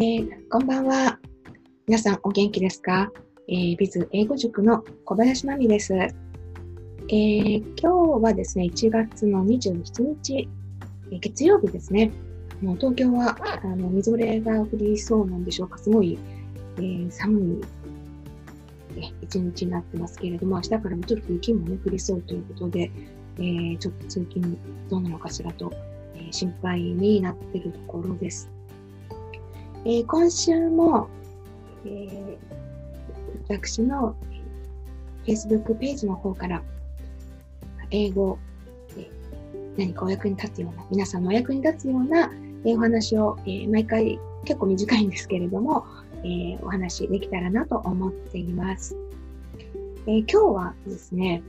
[0.00, 1.18] えー、こんばんは。
[1.88, 3.10] 皆さんお元気ですか、
[3.48, 10.48] えー、ビズ英語塾の小林真美です、えー、今日はですね、1月の27日、
[11.10, 12.12] え、月曜日ですね。
[12.62, 15.78] もう東京はあのみぞれが降りそうなんでしょうか？
[15.78, 16.16] すごい、
[16.76, 17.60] えー、寒い
[18.98, 22.92] え一日になってますけれども、明日からもちょっと雪もね、降りそうということで、
[23.38, 24.56] えー、ちょっと通勤
[24.88, 25.72] どうなのかしらと、
[26.14, 28.48] え、心配になってるところです。
[29.88, 31.08] えー、今週も、
[31.86, 32.36] えー、
[33.48, 34.14] 私の
[35.26, 36.62] Facebook ページの方から
[37.90, 38.38] 英語、
[38.98, 39.10] え、
[39.78, 42.30] 何かお役に立つような、皆さんのお役に立つような、
[42.66, 45.86] え、お話を、えー、毎回結構短いんですけれども、
[46.18, 48.94] えー、お話できたらなと思っています。
[50.06, 51.42] えー、今日はですね、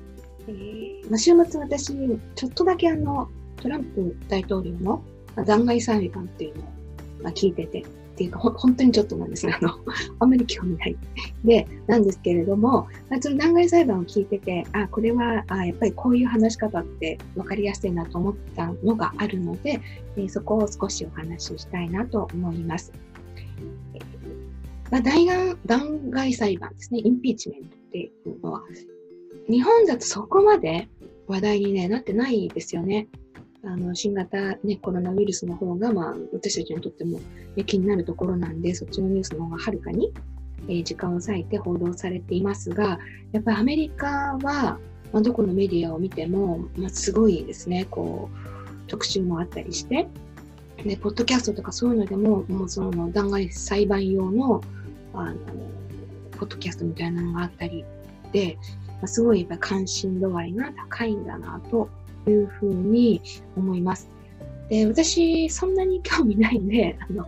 [0.47, 1.93] えー、週末私、
[2.35, 5.03] ちょっとだけあの、トランプ大統領の
[5.45, 6.78] 弾劾裁判っていうのを、
[7.21, 7.85] まあ、聞いてて、っ
[8.19, 9.57] ていうか、本当にちょっとなんですね。
[9.59, 9.71] あの、
[10.19, 10.97] あんまり興味ない。
[11.45, 19.79] で、なんですけれども、まあ、その弾劾裁判を聞いてて、あ、これは、あやっぱりこういう話し方って分かりやすいなと思ったのがあるので、
[20.17, 22.91] えー、そこを少しお話ししたいなと思います。
[24.91, 25.17] まあ、弾
[25.65, 28.63] 劾裁判ですね、インピーチメントっていうのは、
[29.47, 30.89] 日本だとそこまで
[31.27, 33.07] 話題に、ね、なってないですよね。
[33.63, 37.19] あの新型、ね、コロナウイルスの方が、まあ、私たちにとっても、
[37.55, 40.13] ね、気になるところなんで、そっちのニュースの方がはるかに、
[40.67, 42.99] えー、時間を割いて報道されていますが、
[43.33, 44.79] やっぱりアメリカは、
[45.11, 50.07] まあ、どこのメディアを見ても、まあ、すごいですね、こう、特集もあったりして、
[50.85, 54.61] で、ポッドキャストとかそういうのでも、もうその弾劾裁判用の、
[55.13, 55.35] あの、
[56.31, 57.83] ポッドキャストみたいなのがあったり
[58.31, 58.57] で、
[59.01, 61.89] まあ、すごいやっぱ関心度合いが高いんだなと
[62.29, 63.21] いうふうに
[63.55, 64.09] 思います。
[64.69, 67.25] で、私、そんなに興味ないんで、 あの、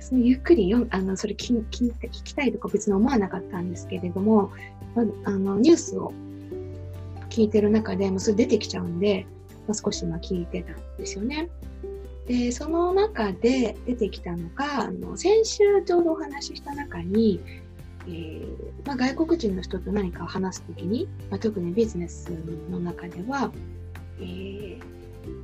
[0.00, 4.50] そのゆっくり読あのそれ聞聞聞きたいとか別に思わなかったんですけれども、
[5.24, 6.12] あのニュースを
[7.28, 9.26] 聞いてる中でもうそれ出てきちゃうんで、
[9.66, 11.48] まあ、少し今聞いてたんですよね。
[12.26, 17.40] で、その中で出てきたのが、あの先週ちょうどお話しした中に、
[18.06, 18.46] えー
[18.86, 22.30] まあ、外国人の人と何かを話すときに、まあ、特にビジネス
[22.70, 23.52] の中では、
[24.20, 24.80] えー、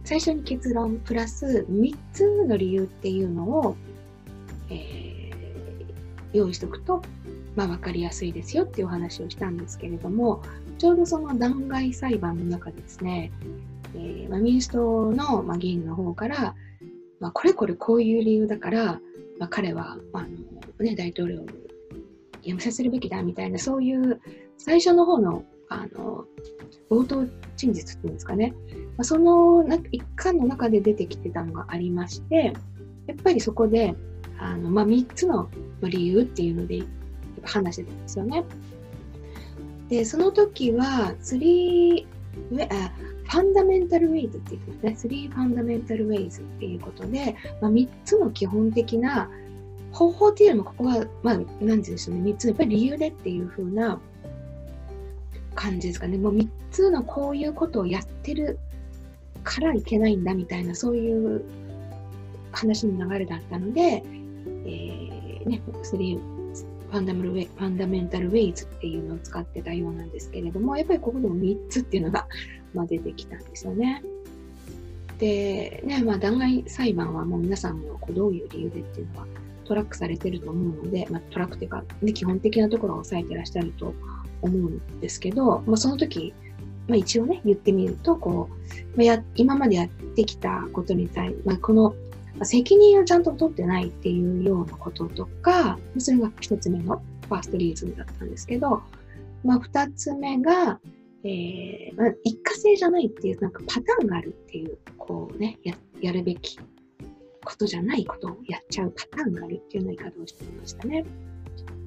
[0.04, 3.76] 最初に結論プラス3つの理由っていうのを、
[4.70, 7.02] えー、用意しておくと、
[7.56, 10.42] まあ、分かりやすいですよっていうお話をしたんですけれども
[10.78, 13.32] ちょうどその弾劾裁判の中ですね、
[13.94, 16.54] えーま、民主党の、ま、議員の方から、
[17.20, 19.00] まあ、これこれこういう理由だから、
[19.38, 20.28] まあ、彼はあの、
[20.84, 21.46] ね、大統領を
[22.42, 24.20] 辞めさせるべきだみたいなそういう
[24.58, 26.26] 最初の方のあの
[26.90, 27.26] 冒頭
[27.56, 28.54] 陳述っていうんですかね、
[28.96, 32.52] まあ、その一巻の中で出てきてたのがありまして、
[33.06, 33.94] やっぱりそこで、
[34.38, 35.48] あのまあ、3つの
[35.82, 36.82] 理由っていうので
[37.42, 38.44] 話してたんですよね。
[39.88, 42.06] で、その時は、3、
[42.70, 42.92] あ
[43.30, 45.14] ファンダメンタルウェイズって言ってますね。
[45.16, 49.30] 3ファンダメンタルウェイズっていうことで、まあ、3つの基本的な
[49.92, 52.30] 方法っていうよりも、ここは、まあ、なんて言うんでしょうね。
[52.32, 54.00] 3つのやっぱり理由でっていう風な
[55.54, 56.18] 感じですかね。
[56.18, 58.58] もう3つのこういうことをやってる
[59.42, 61.44] からいけないんだみたいな、そういう
[62.52, 66.34] 話の流れだったので、えー、ね、3
[66.94, 72.28] ファンダメルウェファンダメンタルウェイズっていうのを使ってたようなんですけれども、やっぱりここでも3つっていうのが、
[72.72, 74.02] まあ、出てきたんですよね。
[75.18, 79.26] で、ね、まあ、弾劾裁判はもう皆さんもこうどういう理由でっていうのは
[79.64, 83.92] トラックされてると思うので、まあ、トラックっていうか、ね、基本的なところを押さえてらっしゃると
[84.44, 86.34] 思うんですけど、まあ、その時、
[86.88, 91.94] まあ、一応ね、言ってみると、こう、まあ、や今までやってきたことに対して、まあ、この、
[92.42, 98.82] 責任をちゃんと取ってないっていうようなこととか、それが一つ目のファーストリーズンだったんですけど、
[99.44, 100.80] まあ、つ目が、
[101.22, 106.58] えーまあ、一過性じゃないっていう、なんかパターンがあるっていう、こうね、ややるべき
[107.44, 111.04] ことじゃないことをやっちゃうパターンがあるっていうような言い方をしていましたね。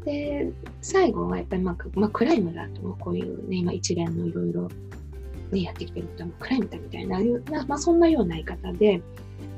[0.08, 4.70] で、最後はやっぱり、まあ、まあ、クライムだと、こういうね、今一連のいろいろ
[5.52, 7.20] ね、やってきてることはクライムだみたいな、
[7.68, 9.02] まあ、そんなような言い方で、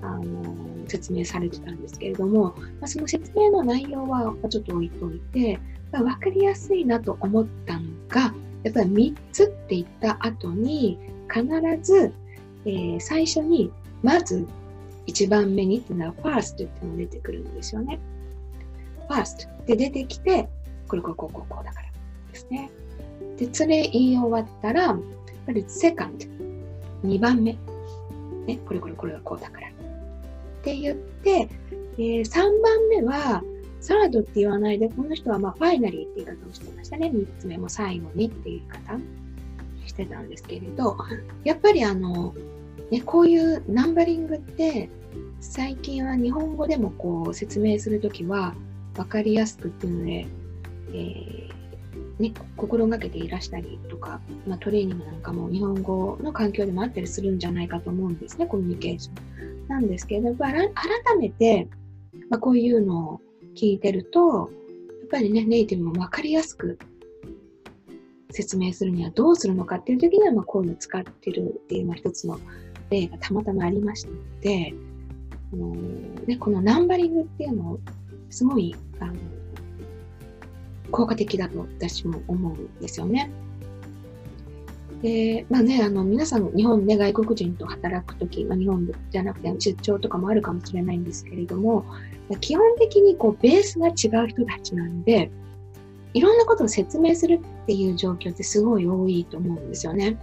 [0.01, 0.55] あの
[0.87, 5.59] 説明されてたんですけれども、まあ、その説明の内容はちょっと置いといて、
[5.91, 10.97] まあ、分かりやすいなと思ったのが、やっぱり3つって言った後に、
[11.31, 11.45] 必
[11.83, 12.11] ず、
[12.65, 14.47] えー、最初に、まず
[15.05, 17.99] 1番目にっていうのは、ファーストっていうのが出てくるんですよね。
[19.09, 20.47] First で出てきて、
[20.87, 21.87] これこれこうこうこうだから
[22.31, 22.69] ですね。
[23.37, 24.97] で、それ言い終わったら、やっ
[25.45, 26.29] ぱり second、
[27.03, 27.57] 2番目。
[28.45, 29.67] ね、これこれこれがこうだから。
[29.67, 29.71] っ
[30.63, 31.49] て言って、
[31.97, 33.43] えー、3番目は、
[33.81, 37.11] サードって言わないで、この人はまあファイナリーって言い方をしてましたね。
[37.13, 38.99] 3つ目も最後にっていう言い方
[39.85, 40.97] してたんですけれど、
[41.43, 42.33] やっぱりあの、
[42.91, 44.89] ね、こういうナンバリングって、
[45.39, 48.53] 最近は日本語でもこう説明するときは
[48.99, 50.27] 分かりやすくっていうので、
[50.91, 59.11] えー、ね、心がけていらしたりとか、まあ、トレーニングなんかも日本語の環境でもあったりするんじゃないかと思うんですね、コミュニケーショ
[59.65, 59.67] ン。
[59.69, 60.69] なんですけど、改
[61.17, 61.69] めて、
[62.29, 63.21] まあ、こういうのを
[63.55, 64.51] 聞いてると、
[64.99, 66.77] やっぱりね、ネイティブも分かりやすく
[68.31, 72.37] 説明するにはどうするのかっていう時には、まあ、こういうのを使ってるっていう、まあ、一つの
[72.89, 74.73] 例がたまたまありましたので、
[75.53, 75.73] あの
[76.27, 77.79] ね、このナンバリングっていうのを
[78.29, 79.13] すごいあの
[80.91, 83.31] 効果的だと私も思うんですよね。
[85.01, 91.85] で、まあね、あの、皆さん、日本で外国人と働くとき、まあ、日本じゃなくて出張とかもあるかもしれないんですけれども、
[92.41, 95.31] 基本的にこう、ベースが違う人たちなんで、
[96.13, 100.17] いろんなことを説明するっていう状況ってすごい多いと思うんですよね。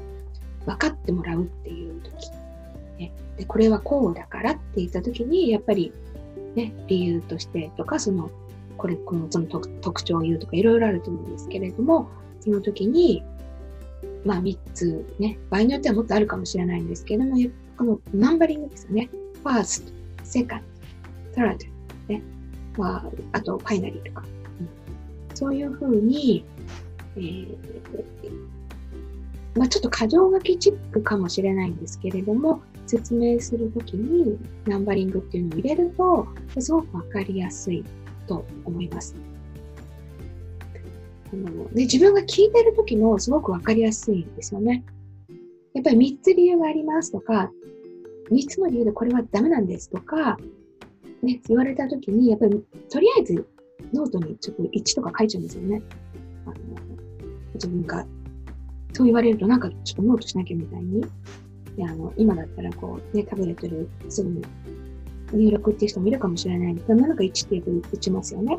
[0.66, 2.30] 分かってもらうっていう時。
[2.98, 5.92] ね、でこれはこうだからって言った時に、やっぱり、
[6.56, 8.30] ね、理由としてとか、その、
[8.76, 12.08] これ、このその特徴を言うとかいろいろあると思うんですけれども、
[12.40, 13.22] その時に、
[14.24, 17.36] まあ3つね、場合によってはもっとあるかもしれないんですけれども、
[17.76, 19.10] このナンバリングですよね。
[19.42, 19.92] ファースト、
[20.24, 20.62] セカン
[21.28, 21.64] ド、サラド、
[22.12, 22.22] ね。
[22.76, 24.24] まあ、あと、ファイナリーとか。
[24.60, 24.62] う
[25.32, 26.44] ん、そういうふうに、
[27.16, 27.56] えー、
[29.54, 36.26] まあちょっと過剰書きチックかもしれないんですけれども、説明するときにナンバリングっていうのを入れると、
[36.58, 37.84] すごくわかりやすい
[38.26, 39.14] と思います。
[41.32, 44.84] あの、ね、自分が聞いてる時もすごくわかりやすいんですよね。
[45.74, 47.50] やっぱり3つ理由がありますとか、
[48.30, 50.38] 3つの理由でこれはダメなんですとか、
[51.22, 53.46] ね、言われた時に、やっぱりとりあえず
[53.92, 55.82] ノートにちょっと1とか書いちゃうんですよね。
[56.46, 56.54] あの
[57.54, 58.06] 自分が、
[58.92, 61.04] そう言われるとなんかちょっとノートしなきゃみたいに。
[61.76, 64.42] いやあの今だったらこう、ね、タブレットですぐに
[65.32, 68.58] 入力っていう人もいるかもしれないんで、なんか1って打ちますよね。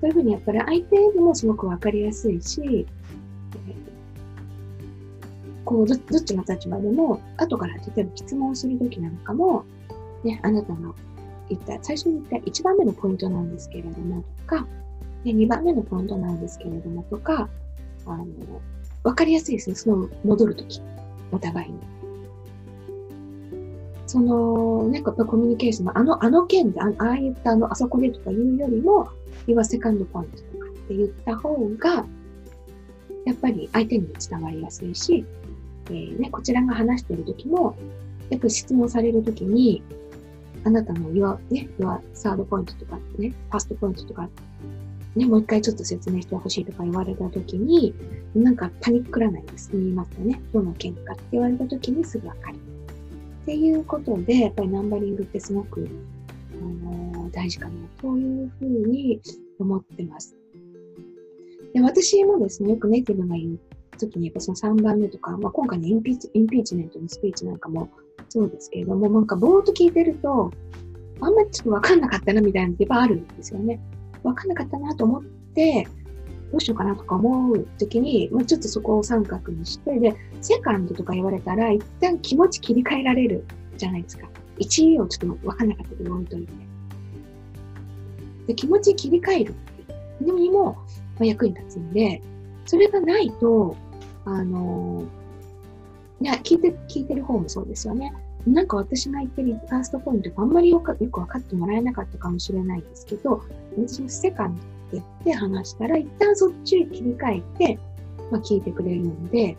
[0.00, 2.86] そういうふうにやっぱり相手にもすごくわかりやすいし、
[5.64, 9.64] こうど、どっちの立場でも、後から例えば質問するときなんかも、
[10.22, 10.94] ね、あなたの
[11.48, 14.66] 言った、最初に言った1番目のポイントなんですけれども、とか、
[15.24, 17.48] ね、2番目のポイントなんですけれども、とか、
[18.06, 18.24] あの、
[19.02, 20.82] わかりやすいですね、その戻るとき、
[21.32, 21.78] お互いに。
[24.14, 29.08] その、ね、やっぱコミュニケーションの、あの、あの件で、あああいったあの、あそこでとか言うよりも、
[29.48, 32.06] 要はセカンドポイントとかって言った方が、
[33.24, 35.24] やっぱり相手にも伝わりやすいし、
[35.86, 37.74] えー、ね、こちらが話してる時も、
[38.30, 39.82] やっぱ質問されるときに、
[40.62, 41.68] あなたの your, ね、
[42.12, 44.28] サードポイントとかね、ファーストポイントとか、
[45.16, 47.92] ね、もう一回ちょっと説明してほしいとか言われたときに、
[48.32, 50.40] なんかパニックらないで済みますよね。
[50.52, 52.58] どの件かって言われたときにすぐわかる。
[53.44, 55.86] っていうことで、やっぱりナンバリングってすごく
[56.54, 59.20] あの大事かなというふうに
[59.58, 60.34] 思ってます。
[61.74, 63.58] で私もですね、よくネイティブが言う
[63.98, 67.90] ときに、やっぱその3番目とか、まあ、今回のインピーチインピーチメントのスピーチなんかも
[68.30, 70.50] そうですけれども、なんかぼーっと聞いてると、
[71.20, 73.78] あんまりちょっとわかんなかったなみたいなのってやっぱあるんですよね。
[74.22, 75.22] わかんなかったなと思っ
[75.54, 75.86] て、
[76.54, 83.44] どうしようかなとか思うときに、まあ、ちょっとそこを三角にして、で、セカンドとか言われたら、一旦気持ち切り替えられる
[83.76, 84.28] じゃないですか。
[84.60, 86.52] 1位をちょっと分かんなかったけど置いといて。
[88.46, 89.54] で、気持ち切り替える
[90.20, 92.22] のにも、まあ、役に立つんで、
[92.66, 93.74] それがないと、
[94.24, 95.02] あの
[96.20, 98.12] いや、聞いて、聞いてる方もそうですよね。
[98.46, 103.42] なんか私が言ってるファーストポイントがあんまりよく分かってもらえなかったかもしれないですけど、
[103.76, 107.78] 私もセカンド言って話したら、一旦そっちに切り替えて、
[108.30, 109.56] まあ、聞いてくれるので、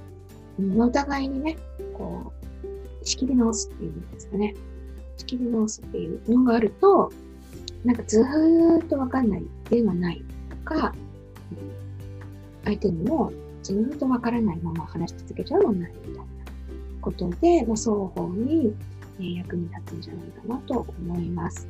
[0.77, 1.57] お互いにね、
[1.93, 2.31] こ
[2.63, 4.55] う、仕切り直すっていうんですかね。
[5.17, 7.11] 仕切り直すっていうのがあると、
[7.83, 10.93] なんかずーっとわかんないではないとか、
[12.63, 16.25] 相手にもずーっとわからないまま話し続けちゃうのもないみたいな
[17.01, 18.75] ことで、まあ、双方に
[19.19, 21.67] 役に立つんじゃないかなと思います。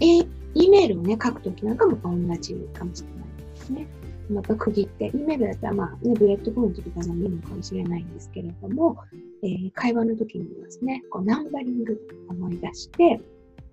[0.00, 3.86] え、E メールをね、書くときなんかも同じかもしれないですね。
[4.30, 8.96] また区切って、E メールだったら、まあ、ね、 bullet point とかでもいいのかもしれないんですけれども、
[9.42, 13.20] えー、会話の時にですね、こうナンバリングと思い出して、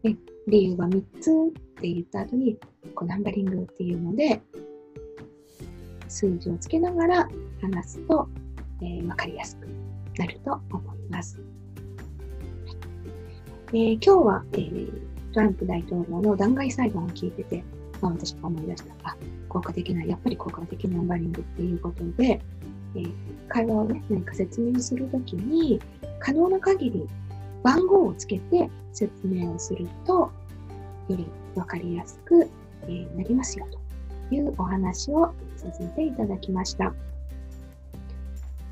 [0.01, 0.15] で
[0.47, 1.33] 理由は3つっ
[1.81, 2.57] て言った後に、
[2.95, 4.41] こうナンバリングっていうので、
[6.07, 7.29] 数字をつけながら
[7.61, 8.27] 話すと、
[8.81, 9.67] えー、わかりやすく
[10.17, 11.39] なると思います。
[13.71, 17.63] えー、今日は、えー、トランプ大統領の弾劾裁判を聞いてて、
[18.01, 19.15] まあ、私が思い出した、あ、
[19.47, 22.41] 効果的な、やっぱり効果的なナンバリングっていうことで、
[22.95, 23.11] えー、
[23.47, 25.79] 会話をね、何か説明するときに、
[26.19, 27.07] 可能な限り
[27.63, 30.31] 番号をつけて説明をすると、よ
[31.09, 32.49] りわかりやすく、
[32.83, 33.67] えー、なりますよ
[34.29, 36.93] というお話をさせていただきました。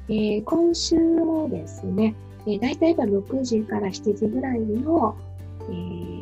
[0.09, 5.17] えー、今週もですね、えー、大体今6時から7時ぐらいの、
[5.69, 6.16] えー、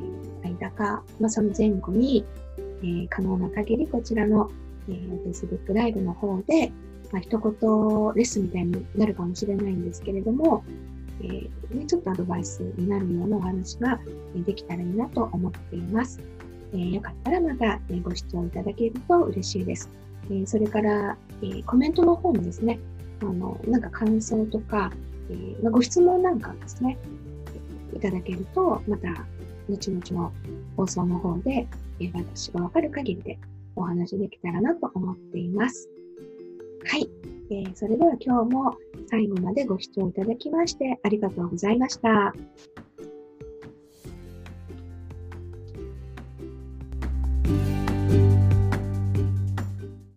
[0.76, 2.26] か、まあ、その前後に、
[2.58, 4.50] えー、可能な限りこちらの、
[4.90, 6.72] えー、Facebook ライブの方で、
[7.12, 10.64] まあ、一言レッスンみたいになるかもしれないんですけれども、
[11.22, 14.00] えーね、ちょっとアドバイスになるようなお話が
[14.36, 16.20] できたらいいなと思っています。
[16.74, 19.90] えー、よかったらまたご視聴いただけると嬉しいです。
[20.30, 22.80] え、それから、え、コメントの方にですね、
[23.22, 24.92] あの、なんか感想とか、
[25.30, 26.98] えまあ、ご質問なんかですね、
[27.96, 29.26] いただけると、また、
[29.70, 30.32] 後々の
[30.76, 31.68] 放送の方で、
[32.00, 33.40] え、私がわかる限りで
[33.76, 35.90] お話できたらなと思っています。
[36.86, 37.10] はい。
[37.50, 38.76] えー、それでは今日も
[39.10, 42.34] 最後までご視聴いただきましてありがとうございました。